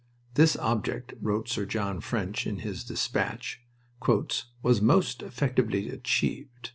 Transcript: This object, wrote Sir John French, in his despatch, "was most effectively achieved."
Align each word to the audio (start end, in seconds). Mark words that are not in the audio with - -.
This 0.33 0.57
object, 0.57 1.13
wrote 1.21 1.47
Sir 1.47 1.67
John 1.67 1.99
French, 1.99 2.47
in 2.47 2.61
his 2.65 2.83
despatch, 2.83 3.61
"was 4.63 4.81
most 4.81 5.21
effectively 5.21 5.89
achieved." 5.91 6.69